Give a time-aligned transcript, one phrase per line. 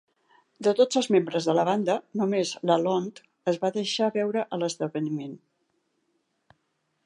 [0.67, 5.37] De tots els membres de la banda, només LaLonde es va deixar veure a l'esdeveniment.